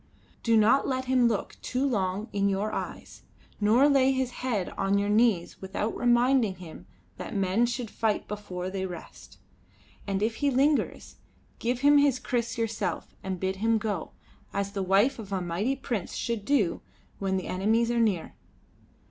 "Do 0.41 0.57
not 0.57 0.87
let 0.87 1.05
him 1.05 1.27
look 1.27 1.57
too 1.61 1.85
long 1.87 2.27
in 2.33 2.49
your 2.49 2.71
eyes, 2.71 3.21
nor 3.59 3.87
lay 3.87 4.11
his 4.11 4.31
head 4.31 4.69
on 4.69 4.97
your 4.97 5.09
knees 5.09 5.61
without 5.61 5.95
reminding 5.95 6.55
him 6.55 6.87
that 7.17 7.35
men 7.35 7.67
should 7.67 7.91
fight 7.91 8.27
before 8.27 8.71
they 8.71 8.87
rest. 8.87 9.37
And 10.07 10.23
if 10.23 10.37
he 10.37 10.49
lingers, 10.49 11.17
give 11.59 11.81
him 11.81 11.99
his 11.99 12.17
kriss 12.19 12.57
yourself 12.57 13.13
and 13.21 13.39
bid 13.39 13.57
him 13.57 13.77
go, 13.77 14.13
as 14.53 14.71
the 14.71 14.81
wife 14.81 15.19
of 15.19 15.31
a 15.31 15.39
mighty 15.39 15.75
prince 15.75 16.15
should 16.15 16.45
do 16.45 16.81
when 17.19 17.37
the 17.37 17.45
enemies 17.45 17.91
are 17.91 17.99
near. 17.99 18.33